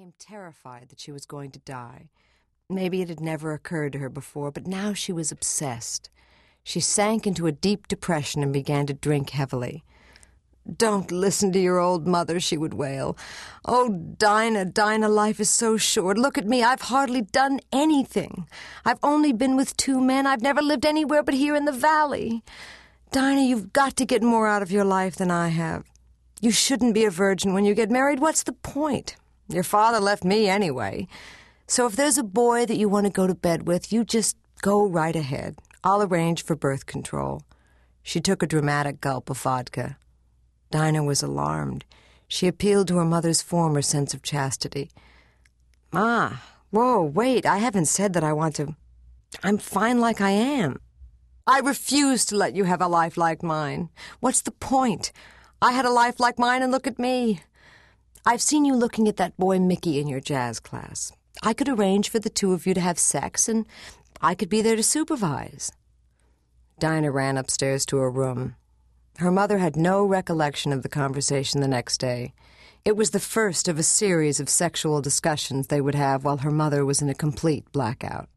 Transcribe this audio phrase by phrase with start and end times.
[0.00, 2.08] became terrified that she was going to die.
[2.70, 6.08] Maybe it had never occurred to her before, but now she was obsessed.
[6.64, 9.84] She sank into a deep depression and began to drink heavily.
[10.74, 13.14] Don't listen to your old mother, she would wail.
[13.66, 16.16] Oh, Dinah, Dinah, life is so short.
[16.16, 16.62] Look at me.
[16.62, 18.46] I've hardly done anything.
[18.86, 20.26] I've only been with two men.
[20.26, 22.42] I've never lived anywhere but here in the valley.
[23.12, 25.84] Dinah, you've got to get more out of your life than I have.
[26.40, 28.20] You shouldn't be a virgin when you get married.
[28.20, 29.16] What's the point?
[29.50, 31.08] Your father left me anyway.
[31.66, 34.36] So if there's a boy that you want to go to bed with, you just
[34.62, 35.58] go right ahead.
[35.82, 37.42] I'll arrange for birth control.
[38.02, 39.96] She took a dramatic gulp of vodka.
[40.70, 41.84] Dinah was alarmed.
[42.28, 44.90] She appealed to her mother's former sense of chastity.
[45.92, 46.36] Ma,
[46.70, 48.76] whoa, wait, I haven't said that I want to.
[49.42, 50.80] I'm fine like I am.
[51.46, 53.88] I refuse to let you have a life like mine.
[54.20, 55.10] What's the point?
[55.60, 57.42] I had a life like mine, and look at me.
[58.26, 61.12] I've seen you looking at that boy Mickey in your jazz class.
[61.42, 63.66] I could arrange for the two of you to have sex, and
[64.20, 65.72] I could be there to supervise.
[66.78, 68.56] Dinah ran upstairs to her room.
[69.18, 72.32] Her mother had no recollection of the conversation the next day.
[72.84, 76.50] It was the first of a series of sexual discussions they would have while her
[76.50, 78.28] mother was in a complete blackout.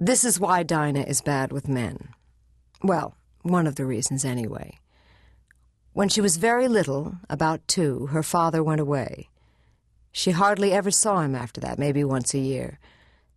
[0.00, 2.08] This is why Dinah is bad with men.
[2.82, 4.79] Well, one of the reasons, anyway.
[5.92, 9.28] When she was very little, about two, her father went away.
[10.12, 12.78] She hardly ever saw him after that, maybe once a year.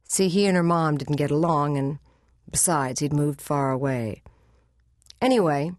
[0.03, 1.99] See, he and her mom didn't get along, and
[2.49, 4.21] besides, he'd moved far away.
[5.21, 5.71] Anyway,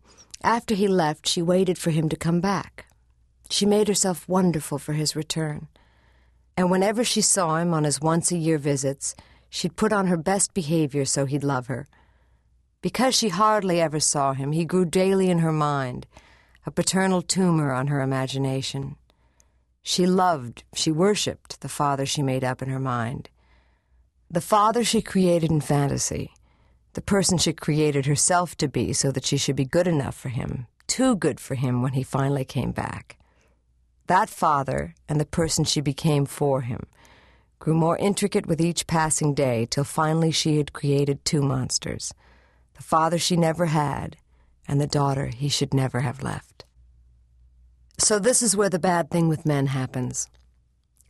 [0.43, 2.87] after he left, she waited for him to come back.
[3.51, 5.69] She made herself wonderful for his return.
[6.57, 9.15] And whenever she saw him on his once a year visits,
[9.49, 11.87] she'd put on her best behavior so he'd love her.
[12.83, 16.07] Because she hardly ever saw him, he grew daily in her mind,
[16.67, 18.97] a paternal tumor on her imagination.
[19.83, 23.29] She loved, she worshipped the father she made up in her mind.
[24.31, 26.33] The father she created in fantasy
[26.95, 30.29] the person she created herself to be so that she should be good enough for
[30.29, 33.19] him, too good for him when he finally came back.
[34.07, 36.87] That father and the person she became for him
[37.59, 42.13] grew more intricate with each passing day till finally she had created two monsters
[42.75, 44.17] the father she never had
[44.67, 46.65] and the daughter he should never have left.
[47.99, 50.29] So, this is where the bad thing with men happens.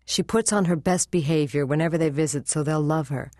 [0.04, 3.30] She puts on her best behavior whenever they visit so they'll love her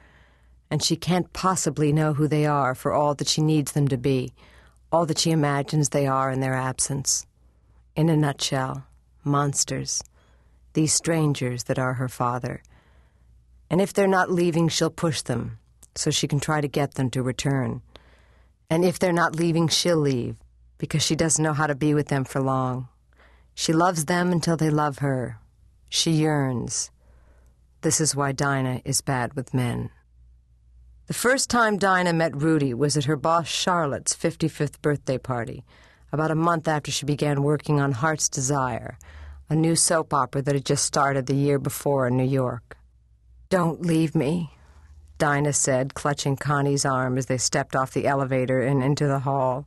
[0.71, 3.97] and she can't possibly know who they are for all that she needs them to
[3.97, 4.33] be,
[4.91, 7.27] all that she imagines they are in their absence.
[7.95, 8.85] In a nutshell,
[9.23, 10.03] monsters,
[10.73, 12.61] these strangers that are her father.
[13.71, 15.59] And if they're not leaving, she'll push them
[15.95, 17.83] so she can try to get them to return.
[18.71, 20.37] And if they're not leaving, she'll leave
[20.79, 22.89] because she doesn't know how to be with them for long.
[23.55, 25.39] She loves them until they love her.
[25.89, 26.91] She yearns.
[27.83, 29.91] This is why Dinah is bad with men.
[31.07, 35.65] The first time Dinah met Rudy was at her boss Charlotte's 55th birthday party,
[36.11, 38.99] about a month after she began working on Heart's Desire,
[39.51, 42.77] a new soap opera that had just started the year before in New York.
[43.51, 44.51] Don't leave me,
[45.19, 49.67] Dinah said, clutching Connie's arm as they stepped off the elevator and into the hall.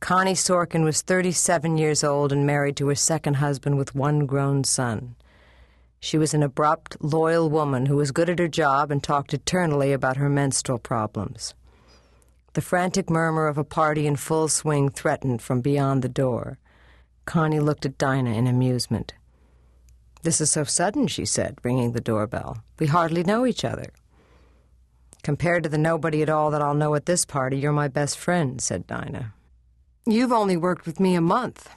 [0.00, 4.64] Connie Sorkin was 37 years old and married to her second husband with one grown
[4.64, 5.16] son.
[6.00, 9.92] She was an abrupt, loyal woman who was good at her job and talked eternally
[9.92, 11.54] about her menstrual problems.
[12.54, 16.58] The frantic murmur of a party in full swing threatened from beyond the door.
[17.24, 19.14] Connie looked at Dinah in amusement.
[20.22, 22.62] This is so sudden, she said, ringing the doorbell.
[22.78, 23.92] We hardly know each other.
[25.28, 28.16] Compared to the nobody at all that I'll know at this party, you're my best
[28.16, 29.34] friend, said Dinah.
[30.06, 31.68] You've only worked with me a month.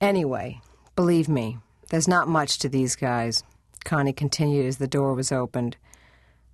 [0.00, 0.60] Anyway,
[0.94, 1.58] believe me,
[1.90, 3.42] there's not much to these guys,
[3.84, 5.76] Connie continued as the door was opened.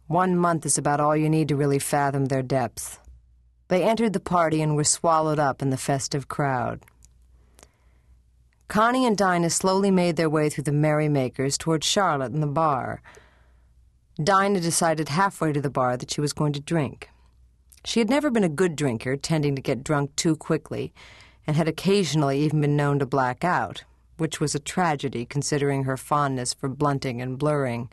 [0.07, 2.99] One month is about all you need to really fathom their depths.
[3.69, 6.87] They entered the party and were swallowed up in the festive crowd.
[8.69, 13.03] Connie and Dinah slowly made their way through the merrymakers toward Charlotte and the bar.
[14.23, 17.11] Dinah decided halfway to the bar that she was going to drink.
[17.85, 20.93] She had never been a good drinker, tending to get drunk too quickly,
[21.47, 23.85] and had occasionally even been known to black out
[24.17, 27.91] which was a tragedy considering her fondness for blunting and blurring.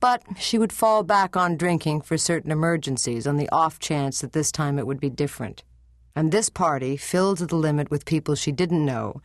[0.00, 4.32] But she would fall back on drinking for certain emergencies on the off chance that
[4.32, 5.62] this time it would be different.
[6.14, 9.20] And this party, filled to the limit with people she didn't know,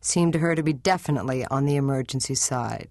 [0.00, 2.88] seemed to her to be definitely on the emergency side.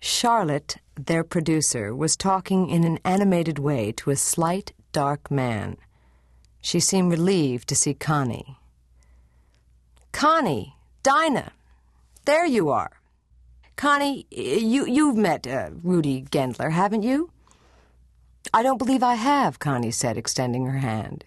[0.00, 5.76] Charlotte, their producer, was talking in an animated way to a slight, dark man.
[6.62, 8.56] She seemed relieved to see Connie.
[10.12, 11.52] Connie, Dinah,
[12.24, 12.90] there you are.
[13.76, 17.30] Connie, you, you've met uh, Rudy Gendler, haven't you?
[18.52, 21.24] I don't believe I have, Connie said, extending her hand.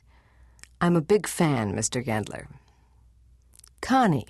[0.82, 2.06] I'm a big fan, Mr.
[2.06, 2.48] Gendler.
[3.82, 4.28] Connie,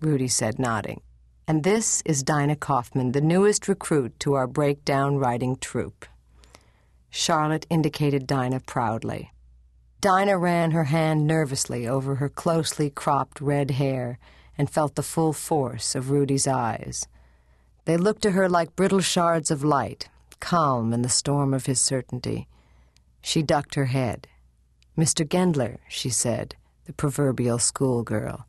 [0.00, 1.00] Rudy said, nodding.
[1.48, 6.04] And this is Dinah Kaufman, the newest recruit to our breakdown writing troupe.
[7.08, 9.30] Charlotte indicated Dinah proudly.
[10.00, 14.18] Dinah ran her hand nervously over her closely cropped red hair
[14.58, 17.06] and felt the full force of Rudy's eyes.
[17.84, 20.08] They looked to her like brittle shards of light,
[20.40, 22.48] calm in the storm of his certainty.
[23.22, 24.26] She ducked her head.
[24.98, 25.24] Mr.
[25.24, 26.56] Gendler, she said,
[26.86, 28.46] the proverbial schoolgirl.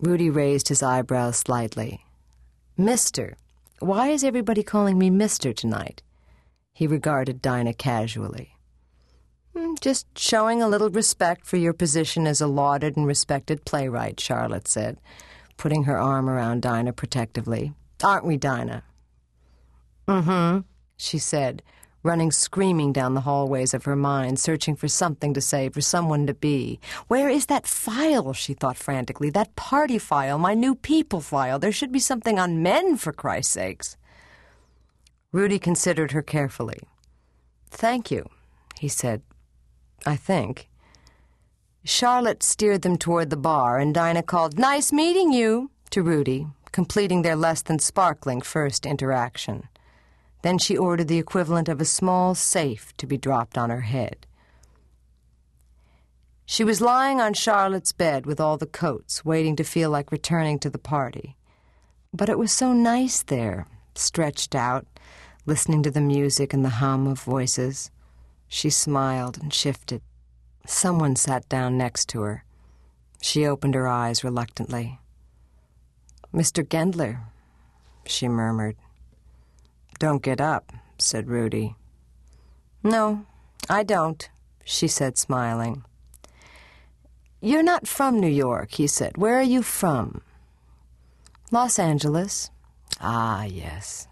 [0.00, 2.06] Rudy raised his eyebrows slightly.
[2.76, 3.36] Mister,
[3.80, 6.02] why is everybody calling me Mister tonight?
[6.72, 8.56] He regarded Dinah casually.
[9.54, 14.18] Hmm, just showing a little respect for your position as a lauded and respected playwright,
[14.18, 14.98] Charlotte said,
[15.58, 17.74] putting her arm around Dinah protectively.
[18.02, 18.84] Aren't we, Dinah?
[20.08, 20.60] Mm-hmm,
[20.96, 21.62] she said,
[22.02, 26.26] running screaming down the hallways of her mind, searching for something to say, for someone
[26.26, 26.80] to be.
[27.08, 31.58] Where is that file, she thought frantically, that party file, my new people file?
[31.58, 33.96] There should be something on men, for Christ's sakes.
[35.32, 36.80] Rudy considered her carefully.
[37.70, 38.28] Thank you,
[38.78, 39.22] he said.
[40.06, 40.68] I think.
[41.84, 47.22] Charlotte steered them toward the bar, and Dinah called, Nice meeting you, to Rudy, completing
[47.22, 49.68] their less than sparkling first interaction.
[50.42, 54.26] Then she ordered the equivalent of a small safe to be dropped on her head.
[56.46, 60.58] She was lying on Charlotte's bed with all the coats, waiting to feel like returning
[60.60, 61.36] to the party.
[62.12, 64.86] But it was so nice there, stretched out,
[65.46, 67.90] listening to the music and the hum of voices.
[68.48, 70.02] She smiled and shifted.
[70.66, 72.44] Someone sat down next to her.
[73.22, 74.98] She opened her eyes reluctantly.
[76.34, 76.64] Mr.
[76.64, 77.20] Gendler,
[78.04, 78.76] she murmured.
[80.00, 81.76] Don't get up, said Rudy.
[82.82, 83.26] No,
[83.68, 84.26] I don't,
[84.64, 85.84] she said, smiling.
[87.42, 89.18] You're not from New York, he said.
[89.18, 90.22] Where are you from?
[91.50, 92.50] Los Angeles.
[92.98, 94.08] Ah, yes,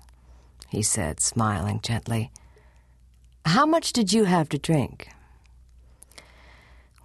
[0.69, 2.31] he said, smiling gently.
[3.47, 5.09] How much did you have to drink?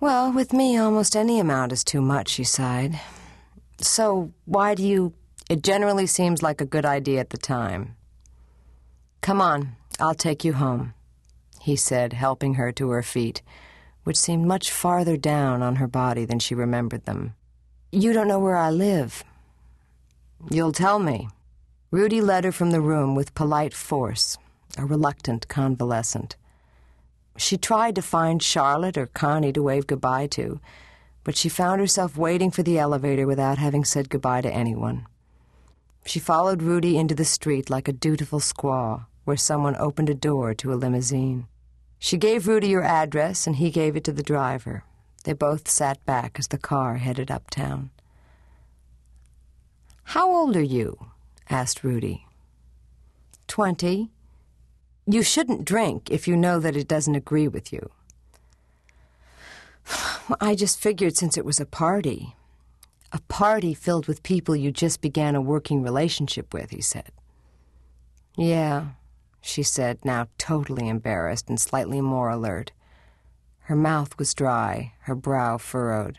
[0.01, 3.00] Well, with me, almost any amount is too much, she sighed.
[3.80, 5.13] So, why do you.
[5.50, 7.95] It generally seems like a good idea at the time.
[9.24, 10.94] Come on, I'll take you home,
[11.62, 13.42] he said, helping her to her feet,
[14.04, 17.34] which seemed much farther down on her body than she remembered them.
[17.90, 19.24] You don't know where I live.
[20.52, 21.30] You'll tell me.
[21.90, 24.38] Rudy led her from the room with polite force,
[24.78, 26.36] a reluctant convalescent.
[27.38, 30.60] She tried to find Charlotte or Connie to wave goodbye to,
[31.24, 35.06] but she found herself waiting for the elevator without having said goodbye to anyone.
[36.06, 40.54] She followed Rudy into the street like a dutiful squaw, where someone opened a door
[40.56, 41.48] to a limousine.
[42.00, 44.84] She gave Rudy her address, and he gave it to the driver.
[45.24, 47.92] They both sat back as the car headed uptown.
[50.04, 50.98] How old are you?
[51.50, 52.28] asked Rudy.
[53.48, 54.12] Twenty.
[55.06, 57.90] You shouldn't drink if you know that it doesn't agree with you.
[60.40, 62.36] I just figured since it was a party.
[63.12, 67.12] A party filled with people you just began a working relationship with, he said.
[68.36, 68.88] Yeah,
[69.45, 72.71] she said, now totally embarrassed and slightly more alert.
[73.64, 76.18] Her mouth was dry, her brow furrowed.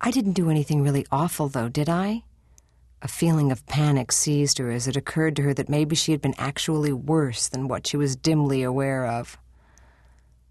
[0.00, 2.22] I didn't do anything really awful, though, did I?
[3.02, 6.20] A feeling of panic seized her as it occurred to her that maybe she had
[6.20, 9.36] been actually worse than what she was dimly aware of.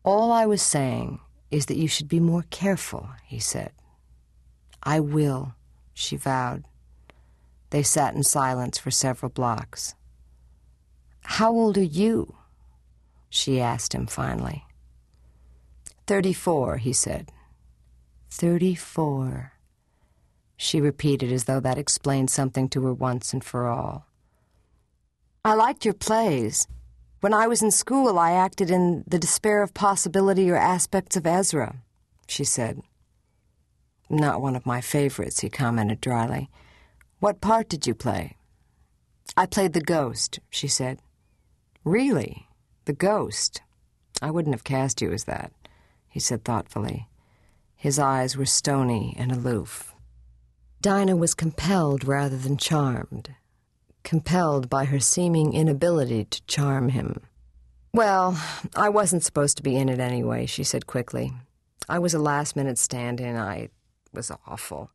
[0.04, 3.72] All I was saying is that you should be more careful, he said.
[4.84, 5.56] I will,
[5.94, 6.66] she vowed.
[7.70, 9.96] They sat in silence for several blocks.
[11.30, 12.36] How old are you?
[13.30, 14.66] she asked him finally.
[16.08, 17.32] Thirty-four, he said.
[18.32, 19.52] Thirty-four,
[20.56, 24.08] she repeated as though that explained something to her once and for all.
[25.44, 26.66] I liked your plays.
[27.20, 31.28] When I was in school, I acted in The Despair of Possibility or Aspects of
[31.28, 31.84] Ezra,
[32.26, 32.82] she said.
[34.10, 36.50] Not one of my favorites, he commented dryly.
[37.20, 38.38] What part did you play?
[39.36, 41.00] I played the ghost, she said.
[41.88, 42.48] Really?
[42.86, 43.62] The ghost?
[44.22, 45.52] I wouldn't have cast you as that,
[46.10, 47.08] he said thoughtfully.
[47.76, 49.94] His eyes were stony and aloof.
[50.82, 53.36] Dinah was compelled rather than charmed
[54.08, 57.20] compelled by her seeming inability to charm him.
[57.94, 58.42] Well,
[58.74, 61.34] I wasn't supposed to be in it anyway, she said quickly.
[61.90, 63.36] I was a last minute stand in.
[63.36, 63.68] I
[64.14, 64.92] was awful.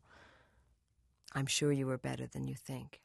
[1.35, 3.02] I'm sure you were better than you think.